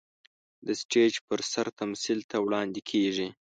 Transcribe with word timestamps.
د 0.65 0.67
سټېج 0.81 1.13
پر 1.27 1.39
سر 1.51 1.67
تمثيل 1.79 2.19
ته 2.29 2.37
وړاندې 2.45 2.81
کېږي. 2.89 3.27